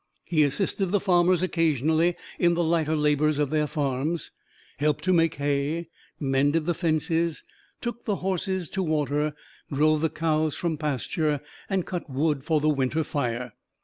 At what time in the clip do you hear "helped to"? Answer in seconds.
4.79-5.13